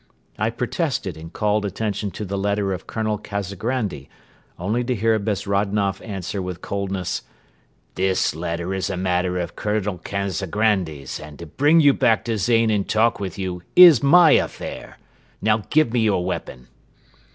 [0.39, 4.09] I protested and called attention to the letter of Colonel Kazagrandi,
[4.57, 7.21] only to hear Bezrodnoff answer with coldness:
[7.93, 12.71] "This letter is a matter of Colonel Kazagrandi's and to bring you back to Zain
[12.71, 14.97] and talk with you is my affair.
[15.39, 16.69] Now give me your weapon."